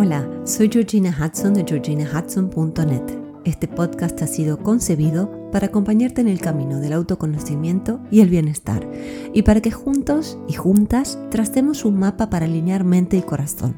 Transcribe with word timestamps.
Hola, 0.00 0.30
soy 0.44 0.70
Georgina 0.72 1.10
Hudson 1.10 1.54
de 1.54 1.64
georginahudson.net. 1.64 3.02
Este 3.44 3.66
podcast 3.66 4.22
ha 4.22 4.28
sido 4.28 4.56
concebido 4.62 5.50
para 5.50 5.66
acompañarte 5.66 6.20
en 6.20 6.28
el 6.28 6.40
camino 6.40 6.78
del 6.78 6.92
autoconocimiento 6.92 7.98
y 8.08 8.20
el 8.20 8.28
bienestar, 8.28 8.88
y 9.34 9.42
para 9.42 9.60
que 9.60 9.72
juntos 9.72 10.38
y 10.46 10.52
juntas 10.52 11.18
tracemos 11.32 11.84
un 11.84 11.98
mapa 11.98 12.30
para 12.30 12.46
alinear 12.46 12.84
mente 12.84 13.16
y 13.16 13.22
corazón. 13.22 13.74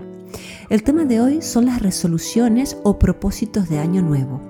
El 0.68 0.82
tema 0.82 1.06
de 1.06 1.22
hoy 1.22 1.40
son 1.40 1.64
las 1.64 1.80
resoluciones 1.80 2.76
o 2.84 2.98
propósitos 2.98 3.70
de 3.70 3.78
año 3.78 4.02
nuevo 4.02 4.42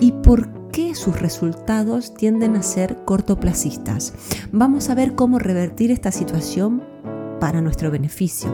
y 0.00 0.12
por 0.12 0.70
qué 0.70 0.94
sus 0.94 1.20
resultados 1.20 2.14
tienden 2.14 2.56
a 2.56 2.62
ser 2.62 2.96
cortoplacistas. 3.04 4.14
Vamos 4.52 4.88
a 4.88 4.94
ver 4.94 5.14
cómo 5.16 5.38
revertir 5.38 5.90
esta 5.90 6.12
situación 6.12 6.82
para 7.40 7.60
nuestro 7.60 7.90
beneficio. 7.90 8.48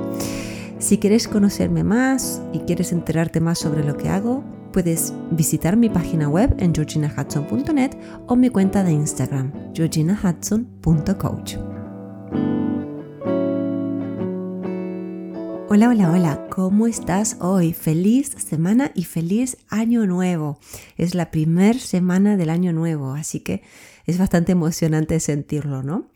Si 0.79 0.99
quieres 0.99 1.27
conocerme 1.27 1.85
más 1.85 2.43
y 2.53 2.59
quieres 2.61 2.93
enterarte 2.93 3.41
más 3.41 3.59
sobre 3.59 3.83
lo 3.83 3.97
que 3.97 4.11
hago, 4.11 4.45
puedes 4.75 5.15
visitar 5.31 5.75
mi 5.75 5.89
página 5.89 6.29
web 6.29 6.55
en 6.59 6.75
georginahudson.net 6.75 7.93
o 8.27 8.37
mi 8.37 8.51
cuenta 8.51 8.85
de 8.85 8.93
Instagram, 8.93 9.73
georginahudson.coach. 9.73 11.57
Hola, 15.69 15.89
hola, 15.89 16.11
hola, 16.13 16.47
¿cómo 16.51 16.87
estás 16.87 17.39
hoy? 17.41 17.73
Feliz 17.73 18.37
semana 18.37 18.93
y 18.95 19.05
feliz 19.05 19.57
año 19.71 20.07
nuevo. 20.07 20.59
Es 20.99 21.15
la 21.15 21.31
primera 21.31 21.79
semana 21.79 22.37
del 22.37 22.51
año 22.51 22.75
nuevo, 22.75 23.15
así 23.15 23.41
que 23.41 23.63
es 24.05 24.19
bastante 24.19 24.53
emocionante 24.53 25.21
sentirlo, 25.21 25.83
¿no? 25.83 26.11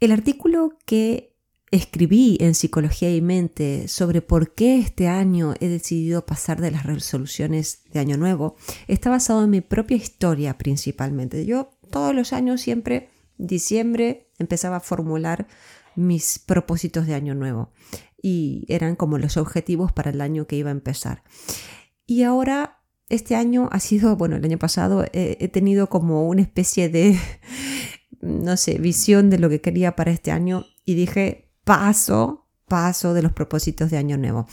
El 0.00 0.12
artículo 0.12 0.76
que 0.84 1.35
escribí 1.76 2.38
en 2.40 2.54
Psicología 2.54 3.14
y 3.14 3.20
Mente 3.20 3.88
sobre 3.88 4.22
por 4.22 4.54
qué 4.54 4.78
este 4.78 5.08
año 5.08 5.54
he 5.60 5.68
decidido 5.68 6.26
pasar 6.26 6.60
de 6.60 6.70
las 6.70 6.84
resoluciones 6.84 7.82
de 7.92 8.00
Año 8.00 8.16
Nuevo 8.16 8.56
está 8.88 9.10
basado 9.10 9.44
en 9.44 9.50
mi 9.50 9.60
propia 9.60 9.96
historia 9.96 10.58
principalmente. 10.58 11.46
Yo 11.46 11.70
todos 11.90 12.14
los 12.14 12.32
años 12.32 12.60
siempre, 12.60 13.10
diciembre, 13.38 14.30
empezaba 14.38 14.76
a 14.76 14.80
formular 14.80 15.46
mis 15.94 16.38
propósitos 16.38 17.06
de 17.06 17.14
Año 17.14 17.34
Nuevo 17.34 17.72
y 18.20 18.64
eran 18.68 18.96
como 18.96 19.18
los 19.18 19.36
objetivos 19.36 19.92
para 19.92 20.10
el 20.10 20.20
año 20.20 20.46
que 20.46 20.56
iba 20.56 20.70
a 20.70 20.72
empezar. 20.72 21.22
Y 22.06 22.22
ahora, 22.22 22.82
este 23.08 23.36
año 23.36 23.68
ha 23.70 23.80
sido, 23.80 24.16
bueno, 24.16 24.36
el 24.36 24.44
año 24.44 24.58
pasado 24.58 25.04
he 25.12 25.48
tenido 25.48 25.88
como 25.88 26.26
una 26.28 26.42
especie 26.42 26.88
de, 26.88 27.18
no 28.20 28.56
sé, 28.56 28.78
visión 28.78 29.30
de 29.30 29.38
lo 29.38 29.48
que 29.48 29.60
quería 29.60 29.94
para 29.94 30.10
este 30.10 30.32
año 30.32 30.66
y 30.84 30.94
dije, 30.94 31.45
paso 31.66 32.46
paso 32.68 33.14
de 33.14 33.22
los 33.22 33.32
propósitos 33.32 33.90
de 33.90 33.96
Año 33.96 34.16
Nuevo. 34.18 34.46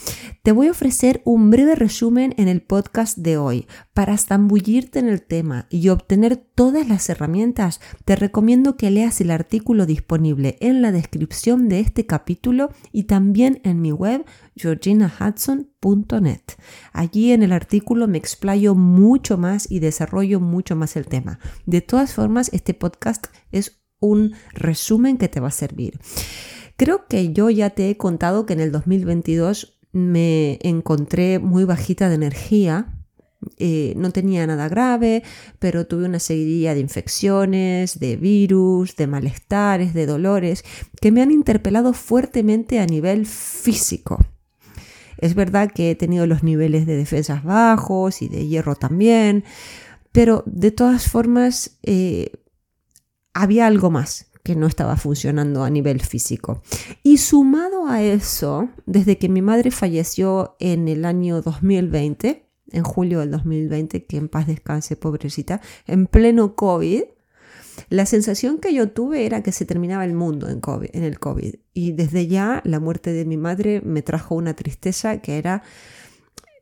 Te 0.44 0.52
voy 0.52 0.68
a 0.68 0.72
ofrecer 0.72 1.22
un 1.26 1.50
breve 1.50 1.74
resumen 1.76 2.36
en 2.38 2.48
el 2.48 2.62
podcast 2.62 3.18
de 3.18 3.38
hoy. 3.38 3.68
Para 3.94 4.18
zambullirte 4.18 5.00
en 5.00 5.08
el 5.08 5.24
tema 5.24 5.66
y 5.72 5.90
obtener 5.90 6.38
todas 6.38 6.88
las 6.88 7.10
herramientas, 7.10 7.82
te 8.06 8.16
recomiendo 8.16 8.78
que 8.78 8.92
leas 8.92 9.20
el 9.20 9.32
artículo 9.32 9.88
disponible 9.88 10.58
en 10.60 10.84
la 10.84 10.92
descripción 10.92 11.70
de 11.70 11.80
este 11.80 12.06
capítulo 12.06 12.70
y 12.92 13.06
también 13.06 13.62
en 13.64 13.82
mi 13.82 13.92
web 13.92 14.26
georginahudson.net. 14.56 16.42
Allí 16.92 17.32
en 17.32 17.42
el 17.42 17.52
artículo 17.52 18.08
me 18.08 18.20
explayo 18.20 18.76
mucho 18.76 19.40
más 19.40 19.70
y 19.72 19.80
desarrollo 19.80 20.40
mucho 20.40 20.76
más 20.76 20.96
el 20.96 21.08
tema. 21.08 21.40
De 21.66 21.82
todas 21.82 22.14
formas, 22.14 22.52
este 22.54 22.76
podcast 22.76 23.26
es 23.52 23.80
un 24.00 24.34
resumen 24.52 25.18
que 25.18 25.30
te 25.30 25.40
va 25.40 25.48
a 25.48 25.52
servir. 25.52 26.00
Creo 26.76 27.08
que 27.08 27.34
yo 27.34 27.50
ya 27.50 27.70
te 27.70 27.90
he 27.90 27.98
contado 27.98 28.46
que 28.46 28.54
en 28.54 28.60
el 28.60 28.72
2022 28.72 29.80
me 29.92 30.58
encontré 30.64 31.40
muy 31.40 31.64
bajita 31.66 32.10
de 32.10 32.16
energía. 32.16 32.88
Eh, 33.58 33.94
no 33.98 34.12
tenía 34.12 34.48
nada 34.48 34.70
grave, 34.70 35.24
pero 35.60 35.86
tuve 35.86 36.06
una 36.06 36.20
seguidilla 36.20 36.74
de 36.74 36.80
infecciones, 36.80 38.00
de 38.00 38.16
virus, 38.16 38.96
de 38.96 39.06
malestares, 39.06 39.94
de 39.94 40.06
dolores, 40.06 40.64
que 41.00 41.12
me 41.12 41.22
han 41.22 41.32
interpelado 41.32 41.94
fuertemente 41.94 42.80
a 42.80 42.86
nivel 42.86 43.26
físico. 43.26 44.26
Es 45.18 45.36
verdad 45.36 45.72
que 45.72 45.92
he 45.92 45.96
tenido 45.96 46.26
los 46.26 46.42
niveles 46.44 46.86
de 46.86 46.96
defensas 46.96 47.44
bajos 47.44 48.22
y 48.22 48.30
de 48.30 48.48
hierro 48.48 48.76
también, 48.76 49.44
pero 50.12 50.44
de 50.48 50.72
todas 50.72 51.08
formas 51.08 51.78
eh, 51.84 52.32
había 53.34 53.68
algo 53.68 53.92
más 53.92 54.33
que 54.44 54.56
no 54.56 54.68
estaba 54.68 54.98
funcionando 54.98 55.64
a 55.64 55.70
nivel 55.70 56.02
físico. 56.02 56.62
Y 57.02 57.18
sumado 57.18 57.88
a 57.88 58.04
eso, 58.04 58.70
desde 58.86 59.18
que 59.18 59.30
mi 59.30 59.42
madre 59.42 59.72
falleció 59.72 60.56
en 60.60 60.88
el 60.88 61.06
año 61.06 61.42
2020, 61.42 62.46
en 62.72 62.84
julio 62.84 63.22
del 63.22 63.32
2020, 63.32 64.06
que 64.06 64.18
en 64.18 64.28
paz 64.28 64.48
descanse, 64.48 64.98
pobrecita, 64.98 65.62
en 65.88 66.08
pleno 66.08 66.56
COVID, 66.56 67.04
la 67.90 68.06
sensación 68.06 68.60
que 68.60 68.74
yo 68.74 68.90
tuve 68.90 69.26
era 69.26 69.42
que 69.42 69.52
se 69.52 69.66
terminaba 69.66 70.06
el 70.06 70.14
mundo 70.14 70.50
en, 70.50 70.60
COVID, 70.60 70.90
en 70.94 71.04
el 71.04 71.20
COVID. 71.20 71.56
Y 71.74 71.94
desde 71.94 72.28
ya 72.28 72.62
la 72.66 72.80
muerte 72.80 73.14
de 73.14 73.26
mi 73.26 73.38
madre 73.38 73.82
me 73.82 74.02
trajo 74.02 74.36
una 74.36 74.54
tristeza 74.56 75.22
que 75.22 75.38
era 75.38 75.64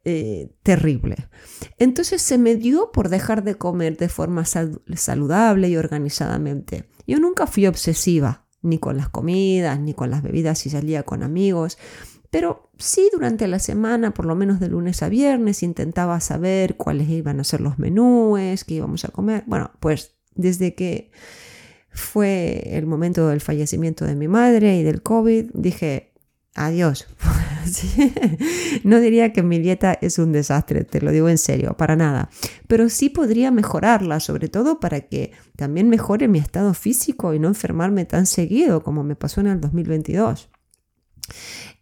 eh, 0.04 0.50
terrible. 0.64 1.30
Entonces 1.78 2.22
se 2.22 2.38
me 2.38 2.56
dio 2.56 2.92
por 2.92 3.10
dejar 3.10 3.44
de 3.44 3.56
comer 3.56 3.98
de 3.98 4.10
forma 4.10 4.46
saludable 4.46 5.70
y 5.70 5.78
organizadamente. 5.78 6.90
Yo 7.06 7.20
nunca 7.20 7.48
fui 7.48 7.68
obsesiva, 7.68 8.48
ni 8.62 8.78
con 8.78 8.98
las 8.98 9.10
comidas, 9.10 9.80
ni 9.80 9.94
con 9.94 10.10
las 10.10 10.24
bebidas 10.24 10.60
si 10.60 10.70
salía 10.70 11.04
con 11.04 11.24
amigos, 11.24 11.78
pero 12.32 12.72
sí 12.78 13.10
durante 13.12 13.48
la 13.48 13.60
semana, 13.60 14.14
por 14.14 14.26
lo 14.26 14.36
menos 14.36 14.60
de 14.60 14.70
lunes 14.70 15.04
a 15.04 15.10
viernes, 15.10 15.64
intentaba 15.64 16.20
saber 16.22 16.78
cuáles 16.78 17.10
iban 17.10 17.40
a 17.40 17.44
ser 17.44 17.62
los 17.62 17.78
menúes, 17.78 18.64
qué 18.64 18.76
íbamos 18.76 19.04
a 19.04 19.10
comer. 19.10 19.44
Bueno, 19.48 19.72
pues 19.82 20.16
desde 20.34 20.74
que 20.74 21.12
fue 21.90 22.78
el 22.78 22.86
momento 22.86 23.28
del 23.28 23.42
fallecimiento 23.42 24.06
de 24.06 24.16
mi 24.16 24.30
madre 24.30 24.78
y 24.78 24.84
del 24.84 25.04
COVID, 25.04 25.52
dije, 25.54 26.14
adiós. 26.56 27.08
No 28.84 29.00
diría 29.00 29.34
que 29.34 29.44
mi 29.44 29.60
dieta 29.60 29.98
es 30.02 30.20
un 30.20 30.32
desastre, 30.32 30.84
te 30.84 31.02
lo 31.02 31.12
digo 31.12 31.30
en 31.30 31.38
serio, 31.38 31.76
para 31.78 31.96
nada. 31.96 32.30
Pero 32.68 32.90
sí 32.90 33.10
podría 33.10 33.52
mejorarla, 33.52 34.20
sobre 34.20 34.50
todo 34.50 34.80
para 34.80 35.02
que 35.02 35.32
también 35.56 35.90
mejore 35.90 36.28
mi 36.28 36.40
estado 36.40 36.74
físico 36.74 37.34
y 37.34 37.40
no 37.40 37.48
enfermarme 37.48 38.06
tan 38.06 38.26
seguido 38.26 38.84
como 38.84 39.04
me 39.04 39.16
pasó 39.16 39.42
en 39.42 39.48
el 39.48 39.62
2022. 39.62 40.50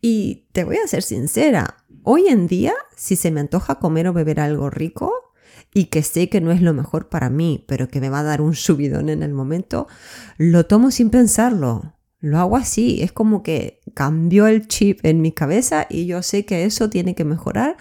Y 0.02 0.48
te 0.52 0.64
voy 0.64 0.78
a 0.78 0.88
ser 0.88 1.04
sincera, 1.04 1.78
hoy 2.04 2.28
en 2.28 2.48
día, 2.48 2.74
si 2.96 3.16
se 3.16 3.32
me 3.32 3.40
antoja 3.40 3.76
comer 3.76 4.08
o 4.08 4.14
beber 4.14 4.40
algo 4.40 4.70
rico, 4.70 5.14
y 5.74 5.86
que 5.86 6.02
sé 6.02 6.30
que 6.30 6.42
no 6.42 6.52
es 6.52 6.62
lo 6.62 6.74
mejor 6.74 7.10
para 7.10 7.30
mí, 7.30 7.64
pero 7.68 7.90
que 7.90 8.02
me 8.02 8.10
va 8.10 8.20
a 8.20 8.24
dar 8.24 8.42
un 8.42 8.56
subidón 8.56 9.10
en 9.10 9.22
el 9.22 9.34
momento, 9.34 9.88
lo 10.38 10.66
tomo 10.66 10.90
sin 10.90 11.10
pensarlo 11.10 12.00
lo 12.22 12.38
hago 12.38 12.58
así, 12.58 13.02
es 13.02 13.12
como 13.12 13.44
que 13.44 13.79
cambió 13.94 14.48
el 14.48 14.68
chip 14.68 15.00
en 15.04 15.22
mi 15.22 15.32
cabeza 15.32 15.88
y 15.90 16.06
yo 16.06 16.22
sé 16.22 16.46
que 16.46 16.66
eso 16.66 16.90
tiene 16.90 17.16
que 17.16 17.26
mejorar. 17.26 17.78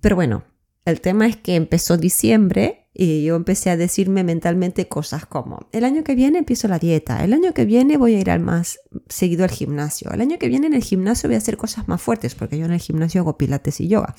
Pero 0.00 0.16
bueno, 0.16 0.44
el 0.84 1.00
tema 1.00 1.26
es 1.26 1.36
que 1.36 1.54
empezó 1.54 1.96
diciembre 1.96 2.87
y 3.00 3.22
yo 3.22 3.36
empecé 3.36 3.70
a 3.70 3.76
decirme 3.76 4.24
mentalmente 4.24 4.88
cosas 4.88 5.24
como, 5.24 5.68
el 5.70 5.84
año 5.84 6.02
que 6.02 6.16
viene 6.16 6.38
empiezo 6.38 6.66
la 6.66 6.80
dieta, 6.80 7.22
el 7.22 7.32
año 7.32 7.54
que 7.54 7.64
viene 7.64 7.96
voy 7.96 8.16
a 8.16 8.18
ir 8.18 8.28
al 8.28 8.40
más 8.40 8.80
seguido 9.08 9.44
al 9.44 9.50
gimnasio, 9.50 10.10
el 10.10 10.20
año 10.20 10.36
que 10.36 10.48
viene 10.48 10.66
en 10.66 10.74
el 10.74 10.82
gimnasio 10.82 11.28
voy 11.28 11.36
a 11.36 11.38
hacer 11.38 11.56
cosas 11.56 11.86
más 11.86 12.02
fuertes, 12.02 12.34
porque 12.34 12.58
yo 12.58 12.66
en 12.66 12.72
el 12.72 12.80
gimnasio 12.80 13.20
hago 13.20 13.38
pilates 13.38 13.80
y 13.80 13.86
yoga. 13.86 14.16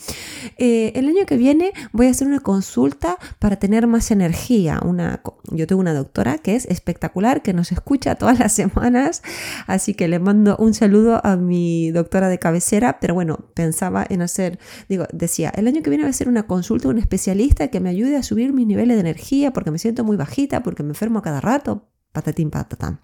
Eh, 0.58 0.94
el 0.96 1.10
año 1.10 1.26
que 1.26 1.36
viene 1.36 1.74
voy 1.92 2.08
a 2.08 2.12
hacer 2.12 2.26
una 2.26 2.40
consulta 2.40 3.18
para 3.40 3.58
tener 3.58 3.86
más 3.86 4.12
energía. 4.12 4.80
Una, 4.86 5.22
yo 5.52 5.68
tengo 5.68 5.82
una 5.82 5.94
doctora 5.94 6.38
que 6.38 6.56
es 6.56 6.66
espectacular, 6.66 7.42
que 7.42 7.54
nos 7.54 7.74
escucha 7.74 8.16
todas 8.16 8.40
las 8.40 8.54
semanas, 8.54 9.24
así 9.68 9.94
que 9.94 10.08
le 10.08 10.20
mando 10.20 10.56
un 10.56 10.74
saludo 10.74 11.20
a 11.26 11.36
mi 11.36 11.92
doctora 11.92 12.30
de 12.30 12.40
cabecera, 12.40 13.00
pero 13.02 13.14
bueno, 13.14 13.40
pensaba 13.56 14.06
en 14.10 14.22
hacer, 14.22 14.58
digo, 14.88 15.06
decía, 15.12 15.52
el 15.54 15.68
año 15.68 15.84
que 15.84 15.90
viene 15.90 16.06
voy 16.06 16.10
a 16.10 16.12
hacer 16.12 16.30
una 16.30 16.44
consulta 16.48 16.88
un 16.88 16.98
especialista 16.98 17.68
que 17.68 17.82
me 17.82 17.90
ayude 17.90 18.16
a 18.16 18.24
subir 18.24 18.54
mi 18.54 18.69
niveles 18.70 18.96
de 18.96 19.02
energía, 19.02 19.52
porque 19.52 19.72
me 19.72 19.80
siento 19.80 20.06
muy 20.06 20.16
bajita, 20.16 20.64
porque 20.64 20.84
me 20.84 20.90
enfermo 20.90 21.20
a 21.20 21.22
cada 21.22 21.42
rato, 21.42 21.90
patatín, 22.14 22.50
patatán. 22.50 23.02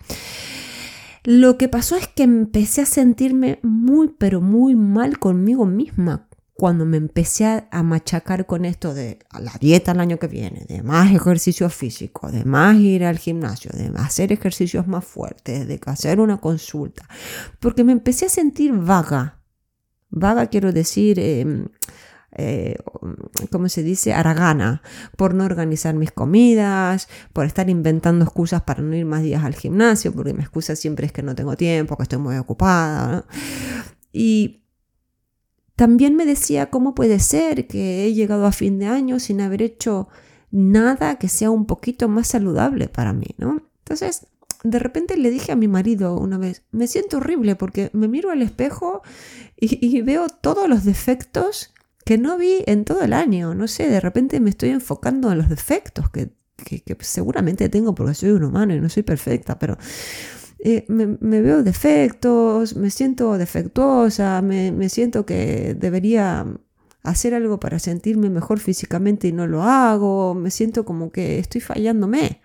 Lo 1.26 1.58
que 1.58 1.68
pasó 1.68 1.98
es 1.98 2.08
que 2.08 2.24
empecé 2.24 2.84
a 2.84 2.86
sentirme 2.86 3.60
muy, 3.64 4.10
pero 4.18 4.40
muy 4.42 4.76
mal 4.76 5.20
conmigo 5.20 5.66
misma 5.66 6.30
cuando 6.56 6.86
me 6.86 6.96
empecé 6.96 7.66
a 7.70 7.84
machacar 7.84 8.46
con 8.46 8.64
esto 8.64 8.94
de 8.94 9.20
la 9.38 9.52
dieta 9.60 9.92
el 9.92 10.00
año 10.00 10.18
que 10.18 10.28
viene, 10.28 10.66
de 10.66 10.84
más 10.84 11.12
ejercicio 11.12 11.70
físico, 11.70 12.32
de 12.32 12.46
más 12.46 12.78
ir 12.78 13.04
al 13.04 13.18
gimnasio, 13.18 13.72
de 13.74 13.92
hacer 13.98 14.32
ejercicios 14.32 14.88
más 14.88 15.04
fuertes, 15.04 15.68
de 15.68 15.82
hacer 15.86 16.22
una 16.22 16.38
consulta, 16.38 17.10
porque 17.60 17.84
me 17.84 17.92
empecé 17.92 18.28
a 18.28 18.30
sentir 18.30 18.72
vaga. 18.72 19.42
Vaga 20.10 20.48
quiero 20.48 20.72
decir, 20.72 21.20
em, 21.20 21.68
eh, 22.36 22.78
¿cómo 23.52 23.70
se 23.70 23.84
dice?, 23.84 24.14
aragana, 24.14 24.82
por 25.18 25.34
no 25.34 25.46
organizar 25.46 25.96
mis 25.96 26.12
comidas, 26.12 27.08
por 27.34 27.46
estar 27.46 27.70
inventando 27.70 28.26
excusas 28.26 28.62
para 28.64 28.82
no 28.82 28.96
ir 28.96 29.06
más 29.06 29.24
días 29.24 29.44
al 29.44 29.56
gimnasio, 29.56 30.14
porque 30.14 30.34
mi 30.34 30.42
excusa 30.42 30.76
siempre 30.76 31.06
es 31.06 31.12
que 31.12 31.24
no 31.24 31.36
tengo 31.36 31.56
tiempo, 31.56 31.98
que 31.98 32.04
estoy 32.04 32.20
muy 32.20 32.38
ocupada. 32.38 33.26
Y 34.12 34.64
también 35.76 36.16
me 36.16 36.26
decía 36.26 36.70
cómo 36.70 36.96
puede 36.96 37.20
ser 37.20 37.68
que 37.68 38.06
he 38.06 38.14
llegado 38.14 38.46
a 38.46 38.52
fin 38.52 38.80
de 38.80 38.88
año 38.88 39.20
sin 39.20 39.42
haber 39.42 39.62
hecho 39.62 40.08
nada 40.52 41.16
que 41.16 41.28
sea 41.28 41.50
un 41.52 41.66
poquito 41.66 42.08
más 42.08 42.28
saludable 42.28 42.88
para 42.88 43.12
mí, 43.12 43.28
¿no? 43.38 43.62
Entonces, 43.80 44.28
de 44.64 44.80
repente 44.80 45.18
le 45.18 45.30
dije 45.30 45.52
a 45.52 45.56
mi 45.56 45.68
marido 45.68 46.18
una 46.18 46.38
vez, 46.38 46.64
me 46.72 46.88
siento 46.88 47.18
horrible 47.18 47.56
porque 47.56 47.92
me 47.94 48.08
miro 48.08 48.32
al 48.32 48.42
espejo 48.42 49.04
y, 49.58 50.02
veo 50.02 50.28
todos 50.28 50.68
los 50.68 50.84
defectos 50.84 51.74
que 52.06 52.18
no 52.18 52.38
vi 52.38 52.64
en 52.68 52.86
todo 52.86 53.02
el 53.02 53.12
año. 53.12 53.54
No 53.56 53.68
sé, 53.68 53.90
de 53.90 54.00
repente 54.00 54.40
me 54.40 54.52
estoy 54.52 54.70
enfocando 54.70 55.32
en 55.32 55.40
los 55.40 55.50
defectos 55.50 56.10
que, 56.10 56.32
seguramente 57.02 57.68
tengo 57.68 57.94
porque 57.94 58.14
soy 58.14 58.30
un 58.30 58.44
humano 58.44 58.74
y 58.74 58.80
no 58.80 58.88
soy 58.88 59.04
perfecta, 59.04 59.60
pero 59.60 59.78
eh, 60.60 60.86
me, 60.88 61.42
veo 61.42 61.64
defectos, 61.64 62.78
me 62.78 62.90
siento 62.90 63.38
defectuosa, 63.38 64.42
me, 64.42 64.72
me 64.72 64.88
siento 64.88 65.26
que 65.26 65.76
debería 65.78 66.46
hacer 67.04 67.34
algo 67.34 67.60
para 67.60 67.80
sentirme 67.80 68.30
mejor 68.30 68.60
físicamente 68.60 69.28
y 69.28 69.34
no 69.34 69.48
lo 69.48 69.64
hago, 69.64 70.34
me 70.34 70.52
siento 70.52 70.86
como 70.86 71.12
que 71.12 71.40
estoy 71.40 71.62
fallándome. 71.62 72.42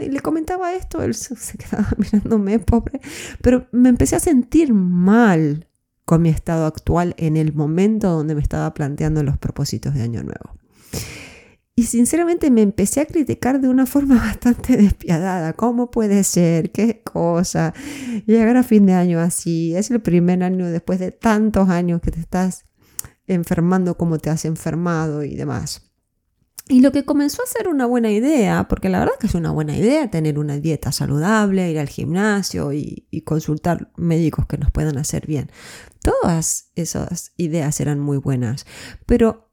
Y 0.00 0.08
le 0.08 0.20
comentaba 0.20 0.74
esto, 0.74 1.02
él 1.02 1.14
se 1.14 1.56
quedaba 1.56 1.88
mirándome, 1.96 2.58
pobre, 2.58 3.00
pero 3.40 3.68
me 3.70 3.90
empecé 3.90 4.16
a 4.16 4.20
sentir 4.20 4.74
mal 4.74 5.67
con 6.08 6.22
mi 6.22 6.30
estado 6.30 6.64
actual 6.64 7.14
en 7.18 7.36
el 7.36 7.52
momento 7.52 8.08
donde 8.08 8.34
me 8.34 8.40
estaba 8.40 8.72
planteando 8.72 9.22
los 9.22 9.36
propósitos 9.36 9.92
de 9.92 10.00
Año 10.00 10.22
Nuevo. 10.22 10.54
Y 11.76 11.82
sinceramente 11.82 12.50
me 12.50 12.62
empecé 12.62 13.02
a 13.02 13.04
criticar 13.04 13.60
de 13.60 13.68
una 13.68 13.84
forma 13.84 14.14
bastante 14.24 14.78
despiadada. 14.78 15.52
¿Cómo 15.52 15.90
puede 15.90 16.24
ser? 16.24 16.72
¿Qué 16.72 17.02
cosa? 17.02 17.74
Llegar 18.24 18.56
a 18.56 18.62
fin 18.62 18.86
de 18.86 18.94
año 18.94 19.20
así. 19.20 19.76
Es 19.76 19.90
el 19.90 20.00
primer 20.00 20.42
año 20.42 20.68
después 20.68 20.98
de 20.98 21.12
tantos 21.12 21.68
años 21.68 22.00
que 22.00 22.10
te 22.10 22.20
estás 22.20 22.64
enfermando 23.26 23.98
como 23.98 24.16
te 24.16 24.30
has 24.30 24.46
enfermado 24.46 25.24
y 25.24 25.34
demás. 25.36 25.87
Y 26.68 26.82
lo 26.82 26.92
que 26.92 27.06
comenzó 27.06 27.42
a 27.42 27.46
ser 27.46 27.66
una 27.66 27.86
buena 27.86 28.10
idea, 28.10 28.68
porque 28.68 28.90
la 28.90 28.98
verdad 28.98 29.14
que 29.18 29.26
es 29.26 29.34
una 29.34 29.50
buena 29.50 29.74
idea 29.74 30.10
tener 30.10 30.38
una 30.38 30.58
dieta 30.58 30.92
saludable, 30.92 31.70
ir 31.70 31.78
al 31.78 31.88
gimnasio 31.88 32.74
y, 32.74 33.06
consultar 33.24 33.90
médicos 33.96 34.46
que 34.46 34.58
nos 34.58 34.70
puedan 34.70 34.98
hacer 34.98 35.26
bien. 35.26 35.50
Todas 36.02 36.70
esas 36.74 37.32
ideas 37.36 37.80
eran 37.80 37.98
muy 37.98 38.18
buenas, 38.18 38.66
pero 39.06 39.50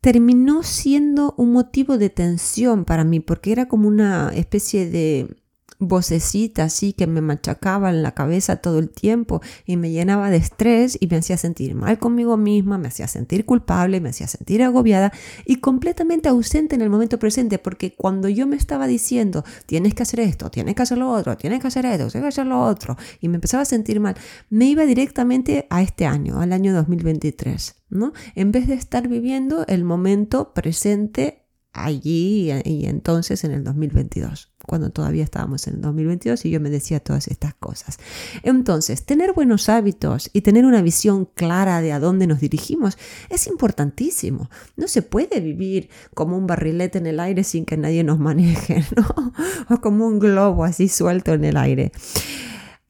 terminó 0.00 0.62
siendo 0.62 1.34
un 1.36 1.52
motivo 1.52 1.96
de 1.96 2.10
tensión 2.10 2.84
para 2.84 3.04
mí, 3.04 3.20
porque 3.20 3.52
era 3.52 3.66
como 3.66 3.88
una 3.88 4.30
especie 4.34 4.90
de 4.90 5.37
vocecita 5.78 6.64
así 6.64 6.92
que 6.92 7.06
me 7.06 7.20
machacaba 7.20 7.90
en 7.90 8.02
la 8.02 8.12
cabeza 8.12 8.56
todo 8.56 8.78
el 8.78 8.90
tiempo 8.90 9.40
y 9.64 9.76
me 9.76 9.90
llenaba 9.90 10.30
de 10.30 10.38
estrés 10.38 10.98
y 11.00 11.06
me 11.06 11.16
hacía 11.16 11.36
sentir 11.36 11.74
mal 11.74 11.98
conmigo 11.98 12.36
misma, 12.36 12.78
me 12.78 12.88
hacía 12.88 13.06
sentir 13.06 13.44
culpable, 13.44 14.00
me 14.00 14.08
hacía 14.08 14.26
sentir 14.26 14.62
agobiada 14.62 15.12
y 15.44 15.56
completamente 15.56 16.28
ausente 16.28 16.74
en 16.74 16.82
el 16.82 16.90
momento 16.90 17.18
presente 17.18 17.58
porque 17.58 17.94
cuando 17.94 18.28
yo 18.28 18.46
me 18.46 18.56
estaba 18.56 18.86
diciendo 18.86 19.44
tienes 19.66 19.94
que 19.94 20.02
hacer 20.02 20.20
esto, 20.20 20.50
tienes 20.50 20.74
que 20.74 20.82
hacer 20.82 20.98
lo 20.98 21.10
otro, 21.10 21.36
tienes 21.36 21.60
que 21.60 21.68
hacer 21.68 21.86
esto, 21.86 22.08
tienes 22.08 22.22
que 22.22 22.28
hacer 22.28 22.46
lo 22.46 22.60
otro 22.60 22.96
y 23.20 23.28
me 23.28 23.36
empezaba 23.36 23.62
a 23.62 23.66
sentir 23.66 24.00
mal, 24.00 24.16
me 24.50 24.66
iba 24.66 24.84
directamente 24.84 25.66
a 25.70 25.82
este 25.82 26.06
año, 26.06 26.40
al 26.40 26.52
año 26.52 26.74
2023, 26.74 27.76
¿no? 27.90 28.12
En 28.34 28.50
vez 28.50 28.66
de 28.66 28.74
estar 28.74 29.06
viviendo 29.06 29.64
el 29.68 29.84
momento 29.84 30.52
presente 30.54 31.44
allí 31.72 32.50
y 32.64 32.86
entonces 32.86 33.44
en 33.44 33.52
el 33.52 33.62
2022 33.62 34.52
cuando 34.68 34.90
todavía 34.90 35.24
estábamos 35.24 35.66
en 35.66 35.74
el 35.74 35.80
2022 35.80 36.44
y 36.44 36.50
yo 36.50 36.60
me 36.60 36.70
decía 36.70 37.00
todas 37.00 37.26
estas 37.26 37.54
cosas. 37.54 37.98
Entonces, 38.44 39.04
tener 39.04 39.32
buenos 39.32 39.68
hábitos 39.68 40.30
y 40.32 40.42
tener 40.42 40.64
una 40.64 40.82
visión 40.82 41.24
clara 41.24 41.80
de 41.80 41.92
a 41.92 41.98
dónde 41.98 42.28
nos 42.28 42.38
dirigimos 42.38 42.96
es 43.30 43.48
importantísimo. 43.48 44.48
No 44.76 44.86
se 44.86 45.02
puede 45.02 45.40
vivir 45.40 45.88
como 46.14 46.36
un 46.36 46.46
barrilete 46.46 46.98
en 46.98 47.06
el 47.06 47.18
aire 47.18 47.42
sin 47.42 47.64
que 47.64 47.76
nadie 47.76 48.04
nos 48.04 48.20
maneje, 48.20 48.84
¿no? 48.96 49.32
O 49.68 49.80
como 49.80 50.06
un 50.06 50.20
globo 50.20 50.64
así 50.64 50.88
suelto 50.88 51.32
en 51.32 51.44
el 51.44 51.56
aire. 51.56 51.90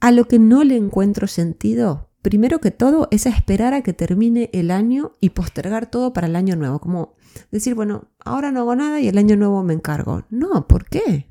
A 0.01 0.11
lo 0.11 0.27
que 0.27 0.39
no 0.39 0.65
le 0.65 0.77
encuentro 0.77 1.27
sentido, 1.27 2.11
primero 2.23 2.61
que 2.61 2.71
todo, 2.71 3.09
es 3.11 3.27
esperar 3.27 3.75
a 3.75 3.83
que 3.83 3.93
termine 3.93 4.51
el 4.53 4.71
año 4.71 5.13
y 5.21 5.31
postergar 5.31 5.91
todo 5.91 6.13
para 6.13 6.27
el 6.27 6.37
año 6.37 6.57
nuevo. 6.57 6.79
Como 6.79 7.15
decir, 7.51 7.75
bueno, 7.75 8.09
ahora 8.25 8.53
no 8.53 8.61
hago 8.61 8.77
nada 8.77 9.01
y 9.01 9.09
el 9.09 9.19
año 9.19 9.37
nuevo 9.37 9.63
me 9.63 9.75
encargo. 9.75 10.25
No, 10.31 10.67
¿por 10.69 10.89
qué? 10.89 11.29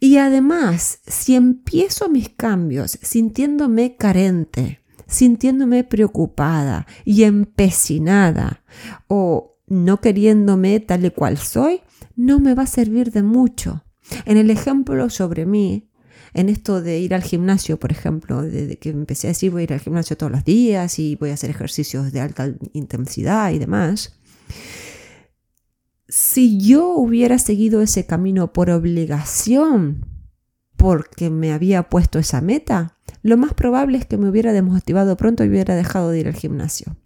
Y 0.00 0.18
además, 0.18 1.00
si 1.06 1.34
empiezo 1.34 2.08
mis 2.08 2.28
cambios 2.28 2.98
sintiéndome 3.02 3.96
carente, 3.96 4.80
sintiéndome 5.06 5.84
preocupada 5.84 6.86
y 7.04 7.22
empecinada 7.22 8.62
o 9.08 9.58
no 9.66 10.00
queriéndome 10.00 10.80
tal 10.80 11.04
y 11.04 11.10
cual 11.10 11.38
soy, 11.38 11.80
no 12.16 12.38
me 12.38 12.54
va 12.54 12.64
a 12.64 12.66
servir 12.66 13.12
de 13.12 13.22
mucho. 13.22 13.84
En 14.26 14.36
el 14.36 14.50
ejemplo 14.50 15.08
sobre 15.10 15.46
mí, 15.46 15.88
en 16.34 16.48
esto 16.48 16.82
de 16.82 16.98
ir 16.98 17.14
al 17.14 17.22
gimnasio, 17.22 17.78
por 17.78 17.92
ejemplo, 17.92 18.42
desde 18.42 18.76
que 18.76 18.90
empecé 18.90 19.28
a 19.28 19.30
decir 19.30 19.52
voy 19.52 19.62
a 19.62 19.64
ir 19.64 19.72
al 19.72 19.80
gimnasio 19.80 20.16
todos 20.16 20.32
los 20.32 20.44
días 20.44 20.98
y 20.98 21.16
voy 21.16 21.30
a 21.30 21.34
hacer 21.34 21.50
ejercicios 21.50 22.12
de 22.12 22.20
alta 22.20 22.52
intensidad 22.72 23.52
y 23.52 23.58
demás, 23.58 24.13
si 26.08 26.58
yo 26.58 26.88
hubiera 26.88 27.38
seguido 27.38 27.80
ese 27.80 28.06
camino 28.06 28.52
por 28.52 28.70
obligación, 28.70 30.06
porque 30.76 31.30
me 31.30 31.52
había 31.52 31.88
puesto 31.88 32.18
esa 32.18 32.40
meta, 32.40 32.98
lo 33.22 33.36
más 33.36 33.54
probable 33.54 33.98
es 33.98 34.06
que 34.06 34.18
me 34.18 34.28
hubiera 34.28 34.52
desmotivado 34.52 35.16
pronto 35.16 35.44
y 35.44 35.48
hubiera 35.48 35.74
dejado 35.74 36.10
de 36.10 36.20
ir 36.20 36.26
al 36.28 36.34
gimnasio. 36.34 36.96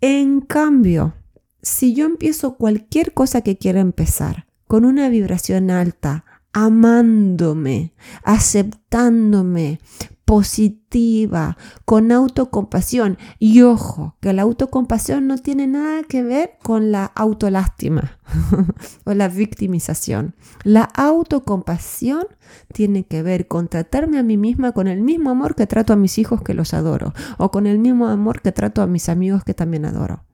En 0.00 0.40
cambio, 0.40 1.14
si 1.62 1.94
yo 1.94 2.06
empiezo 2.06 2.56
cualquier 2.56 3.14
cosa 3.14 3.40
que 3.40 3.56
quiera 3.56 3.80
empezar 3.80 4.46
con 4.66 4.84
una 4.84 5.08
vibración 5.08 5.70
alta, 5.70 6.24
amándome, 6.52 7.94
aceptándome, 8.22 9.80
positiva, 10.28 11.56
con 11.86 12.12
autocompasión. 12.12 13.16
Y 13.38 13.62
ojo, 13.62 14.14
que 14.20 14.34
la 14.34 14.42
autocompasión 14.42 15.26
no 15.26 15.38
tiene 15.38 15.66
nada 15.66 16.02
que 16.02 16.22
ver 16.22 16.58
con 16.62 16.92
la 16.92 17.06
autolástima 17.06 18.18
o 19.06 19.14
la 19.14 19.28
victimización. 19.28 20.34
La 20.64 20.82
autocompasión 20.82 22.26
tiene 22.74 23.06
que 23.06 23.22
ver 23.22 23.48
con 23.48 23.68
tratarme 23.68 24.18
a 24.18 24.22
mí 24.22 24.36
misma 24.36 24.72
con 24.72 24.86
el 24.86 25.00
mismo 25.00 25.30
amor 25.30 25.54
que 25.54 25.66
trato 25.66 25.94
a 25.94 25.96
mis 25.96 26.18
hijos 26.18 26.42
que 26.42 26.52
los 26.52 26.74
adoro 26.74 27.14
o 27.38 27.50
con 27.50 27.66
el 27.66 27.78
mismo 27.78 28.06
amor 28.06 28.42
que 28.42 28.52
trato 28.52 28.82
a 28.82 28.86
mis 28.86 29.08
amigos 29.08 29.44
que 29.44 29.54
también 29.54 29.86
adoro. 29.86 30.26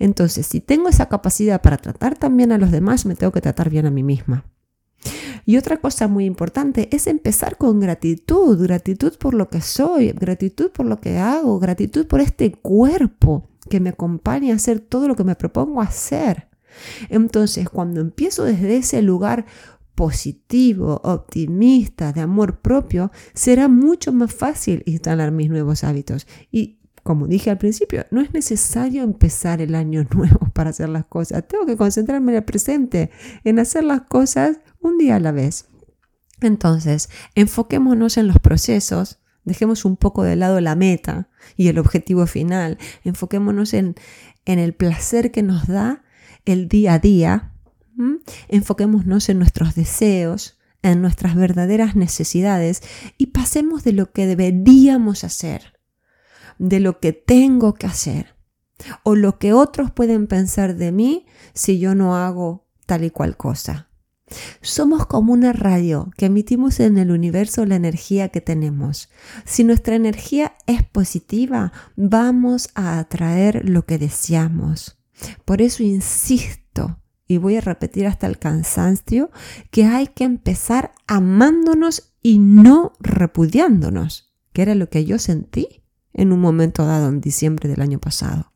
Entonces, 0.00 0.44
si 0.44 0.60
tengo 0.60 0.88
esa 0.88 1.08
capacidad 1.08 1.62
para 1.62 1.76
tratar 1.76 2.18
también 2.18 2.50
a 2.50 2.58
los 2.58 2.72
demás, 2.72 3.06
me 3.06 3.14
tengo 3.14 3.30
que 3.30 3.40
tratar 3.40 3.70
bien 3.70 3.86
a 3.86 3.92
mí 3.92 4.02
misma. 4.02 4.44
Y 5.44 5.56
otra 5.56 5.78
cosa 5.78 6.08
muy 6.08 6.24
importante 6.24 6.88
es 6.92 7.06
empezar 7.06 7.56
con 7.56 7.80
gratitud, 7.80 8.62
gratitud 8.62 9.12
por 9.18 9.34
lo 9.34 9.48
que 9.48 9.60
soy, 9.60 10.12
gratitud 10.12 10.70
por 10.70 10.86
lo 10.86 11.00
que 11.00 11.18
hago, 11.18 11.58
gratitud 11.58 12.06
por 12.06 12.20
este 12.20 12.52
cuerpo 12.52 13.48
que 13.68 13.80
me 13.80 13.90
acompaña 13.90 14.52
a 14.52 14.56
hacer 14.56 14.80
todo 14.80 15.08
lo 15.08 15.16
que 15.16 15.24
me 15.24 15.34
propongo 15.34 15.80
hacer. 15.80 16.48
Entonces, 17.08 17.68
cuando 17.68 18.00
empiezo 18.00 18.44
desde 18.44 18.76
ese 18.76 19.02
lugar 19.02 19.44
positivo, 19.94 21.00
optimista, 21.04 22.12
de 22.12 22.22
amor 22.22 22.60
propio, 22.60 23.10
será 23.34 23.68
mucho 23.68 24.12
más 24.12 24.32
fácil 24.32 24.82
instalar 24.86 25.32
mis 25.32 25.50
nuevos 25.50 25.84
hábitos. 25.84 26.26
Y 26.50 26.78
como 27.02 27.26
dije 27.26 27.50
al 27.50 27.58
principio, 27.58 28.06
no 28.10 28.20
es 28.20 28.32
necesario 28.32 29.02
empezar 29.02 29.60
el 29.60 29.74
año 29.74 30.06
nuevo 30.14 30.50
para 30.54 30.70
hacer 30.70 30.88
las 30.88 31.04
cosas. 31.06 31.46
Tengo 31.46 31.66
que 31.66 31.76
concentrarme 31.76 32.32
en 32.32 32.36
el 32.38 32.44
presente, 32.44 33.10
en 33.44 33.58
hacer 33.58 33.84
las 33.84 34.02
cosas 34.02 34.60
un 34.82 34.98
día 34.98 35.16
a 35.16 35.20
la 35.20 35.32
vez. 35.32 35.66
Entonces, 36.40 37.08
enfoquémonos 37.34 38.16
en 38.16 38.26
los 38.26 38.38
procesos, 38.38 39.18
dejemos 39.44 39.84
un 39.84 39.96
poco 39.96 40.24
de 40.24 40.36
lado 40.36 40.60
la 40.60 40.74
meta 40.74 41.28
y 41.56 41.68
el 41.68 41.78
objetivo 41.78 42.26
final, 42.26 42.78
enfoquémonos 43.04 43.74
en, 43.74 43.94
en 44.44 44.58
el 44.58 44.74
placer 44.74 45.30
que 45.30 45.42
nos 45.42 45.66
da 45.66 46.02
el 46.44 46.68
día 46.68 46.94
a 46.94 46.98
día, 46.98 47.52
enfoquémonos 48.48 49.28
en 49.28 49.38
nuestros 49.38 49.74
deseos, 49.74 50.58
en 50.82 51.00
nuestras 51.00 51.36
verdaderas 51.36 51.94
necesidades 51.94 52.82
y 53.16 53.28
pasemos 53.28 53.84
de 53.84 53.92
lo 53.92 54.12
que 54.12 54.26
deberíamos 54.26 55.24
hacer, 55.24 55.78
de 56.58 56.80
lo 56.80 56.98
que 56.98 57.12
tengo 57.12 57.74
que 57.74 57.86
hacer 57.86 58.34
o 59.04 59.14
lo 59.14 59.38
que 59.38 59.52
otros 59.52 59.92
pueden 59.92 60.26
pensar 60.26 60.74
de 60.74 60.90
mí 60.90 61.26
si 61.54 61.78
yo 61.78 61.94
no 61.94 62.16
hago 62.16 62.66
tal 62.86 63.04
y 63.04 63.10
cual 63.10 63.36
cosa. 63.36 63.91
Somos 64.60 65.06
como 65.06 65.32
una 65.32 65.52
radio 65.52 66.10
que 66.16 66.26
emitimos 66.26 66.80
en 66.80 66.98
el 66.98 67.10
universo 67.10 67.64
la 67.66 67.76
energía 67.76 68.28
que 68.28 68.40
tenemos. 68.40 69.10
Si 69.44 69.64
nuestra 69.64 69.94
energía 69.94 70.56
es 70.66 70.82
positiva, 70.82 71.72
vamos 71.96 72.70
a 72.74 72.98
atraer 72.98 73.68
lo 73.68 73.84
que 73.84 73.98
deseamos. 73.98 74.98
Por 75.44 75.62
eso 75.62 75.82
insisto, 75.82 76.98
y 77.26 77.38
voy 77.38 77.56
a 77.56 77.60
repetir 77.60 78.06
hasta 78.06 78.26
el 78.26 78.38
cansancio, 78.38 79.30
que 79.70 79.84
hay 79.84 80.08
que 80.08 80.24
empezar 80.24 80.92
amándonos 81.06 82.14
y 82.22 82.38
no 82.38 82.92
repudiándonos, 83.00 84.32
que 84.52 84.62
era 84.62 84.74
lo 84.74 84.88
que 84.88 85.04
yo 85.04 85.18
sentí 85.18 85.82
en 86.12 86.32
un 86.32 86.40
momento 86.40 86.84
dado 86.84 87.08
en 87.08 87.20
diciembre 87.20 87.68
del 87.68 87.80
año 87.80 87.98
pasado. 87.98 88.52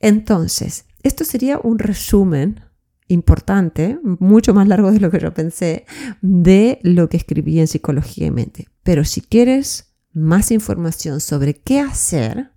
Entonces, 0.00 0.86
esto 1.02 1.24
sería 1.24 1.60
un 1.62 1.78
resumen 1.78 2.60
importante, 3.08 3.98
mucho 4.02 4.54
más 4.54 4.68
largo 4.68 4.92
de 4.92 5.00
lo 5.00 5.10
que 5.10 5.18
yo 5.18 5.34
pensé, 5.34 5.86
de 6.20 6.78
lo 6.82 7.08
que 7.08 7.16
escribí 7.16 7.58
en 7.58 7.66
Psicología 7.66 8.26
y 8.26 8.30
Mente. 8.30 8.68
Pero 8.82 9.04
si 9.04 9.20
quieres 9.20 9.94
más 10.12 10.50
información 10.50 11.20
sobre 11.20 11.54
qué 11.54 11.80
hacer, 11.80 12.50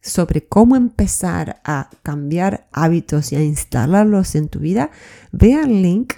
sobre 0.00 0.46
cómo 0.46 0.76
empezar 0.76 1.60
a 1.64 1.90
cambiar 2.02 2.68
hábitos 2.72 3.32
y 3.32 3.36
a 3.36 3.42
instalarlos 3.42 4.34
en 4.34 4.48
tu 4.48 4.58
vida, 4.58 4.90
ve 5.32 5.54
al 5.54 5.82
link 5.82 6.14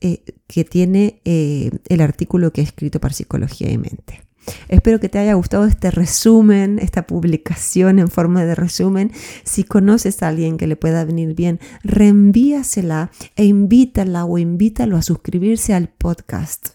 eh, 0.00 0.24
que 0.46 0.64
tiene 0.64 1.20
eh, 1.24 1.70
el 1.88 2.00
artículo 2.00 2.52
que 2.52 2.60
he 2.60 2.64
escrito 2.64 3.00
para 3.00 3.14
Psicología 3.14 3.70
y 3.70 3.78
Mente. 3.78 4.23
Espero 4.68 5.00
que 5.00 5.08
te 5.08 5.18
haya 5.18 5.34
gustado 5.34 5.64
este 5.64 5.90
resumen, 5.90 6.78
esta 6.78 7.06
publicación 7.06 7.98
en 7.98 8.08
forma 8.08 8.44
de 8.44 8.54
resumen. 8.54 9.12
Si 9.44 9.64
conoces 9.64 10.22
a 10.22 10.28
alguien 10.28 10.56
que 10.56 10.66
le 10.66 10.76
pueda 10.76 11.04
venir 11.04 11.34
bien, 11.34 11.60
reenvíasela 11.82 13.10
e 13.36 13.44
invítala 13.44 14.24
o 14.24 14.38
invítalo 14.38 14.96
a 14.96 15.02
suscribirse 15.02 15.74
al 15.74 15.88
podcast. 15.88 16.70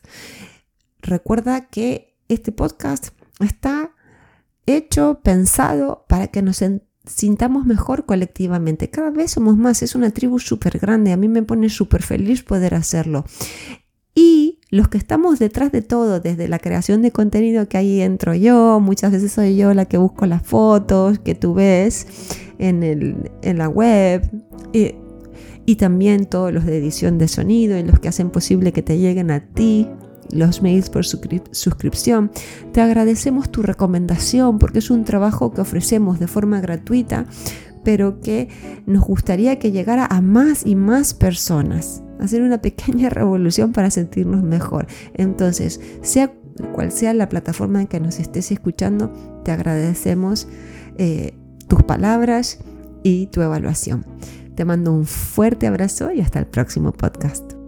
Recuerda 1.01 1.67
que 1.67 2.17
este 2.27 2.51
podcast 2.51 3.09
está 3.39 3.91
hecho, 4.65 5.21
pensado 5.23 6.05
para 6.07 6.27
que 6.27 6.41
nos 6.41 6.63
sintamos 7.05 7.65
mejor 7.65 8.05
colectivamente. 8.05 8.89
Cada 8.89 9.09
vez 9.09 9.31
somos 9.31 9.57
más, 9.57 9.81
es 9.81 9.95
una 9.95 10.11
tribu 10.11 10.39
súper 10.39 10.79
grande, 10.79 11.11
a 11.11 11.17
mí 11.17 11.27
me 11.27 11.43
pone 11.43 11.69
súper 11.69 12.03
feliz 12.03 12.43
poder 12.43 12.75
hacerlo. 12.75 13.25
Los 14.71 14.87
que 14.87 14.99
estamos 14.99 15.39
detrás 15.39 15.71
de 15.71 15.81
todo, 15.81 16.19
desde 16.19 16.47
la 16.47 16.59
creación 16.59 17.01
de 17.01 17.11
contenido 17.11 17.67
que 17.67 17.77
ahí 17.77 18.01
entro 18.01 18.35
yo, 18.35 18.79
muchas 18.79 19.11
veces 19.11 19.31
soy 19.31 19.55
yo 19.55 19.73
la 19.73 19.85
que 19.85 19.97
busco 19.97 20.27
las 20.27 20.43
fotos 20.43 21.17
que 21.17 21.33
tú 21.33 21.55
ves 21.55 22.05
en, 22.59 22.83
el, 22.83 23.31
en 23.41 23.57
la 23.57 23.67
web, 23.67 24.29
y, 24.71 24.93
y 25.65 25.75
también 25.77 26.25
todos 26.25 26.53
los 26.53 26.65
de 26.65 26.77
edición 26.77 27.17
de 27.17 27.27
sonido 27.27 27.79
y 27.79 27.83
los 27.83 27.99
que 27.99 28.09
hacen 28.09 28.29
posible 28.29 28.71
que 28.71 28.83
te 28.83 28.99
lleguen 28.99 29.31
a 29.31 29.39
ti 29.39 29.87
los 30.31 30.61
mails 30.61 30.89
por 30.89 31.03
suscripción. 31.05 32.31
Te 32.71 32.81
agradecemos 32.81 33.51
tu 33.51 33.63
recomendación 33.63 34.59
porque 34.59 34.79
es 34.79 34.91
un 34.91 35.03
trabajo 35.03 35.51
que 35.51 35.61
ofrecemos 35.61 36.19
de 36.19 36.27
forma 36.27 36.61
gratuita, 36.61 37.25
pero 37.83 38.19
que 38.19 38.49
nos 38.85 39.03
gustaría 39.03 39.57
que 39.57 39.71
llegara 39.71 40.05
a 40.05 40.21
más 40.21 40.65
y 40.65 40.75
más 40.75 41.15
personas. 41.15 42.03
Hacer 42.19 42.41
una 42.41 42.61
pequeña 42.61 43.09
revolución 43.09 43.71
para 43.71 43.91
sentirnos 43.91 44.43
mejor. 44.43 44.87
Entonces, 45.13 45.79
sea 46.01 46.33
cual 46.73 46.91
sea 46.91 47.13
la 47.13 47.29
plataforma 47.29 47.81
en 47.81 47.87
que 47.87 47.99
nos 47.99 48.19
estés 48.19 48.51
escuchando, 48.51 49.11
te 49.43 49.51
agradecemos 49.51 50.47
eh, 50.97 51.33
tus 51.67 51.83
palabras 51.83 52.59
y 53.03 53.27
tu 53.27 53.41
evaluación. 53.41 54.05
Te 54.55 54.65
mando 54.65 54.93
un 54.93 55.05
fuerte 55.05 55.67
abrazo 55.67 56.11
y 56.11 56.19
hasta 56.19 56.39
el 56.39 56.47
próximo 56.47 56.91
podcast. 56.91 57.58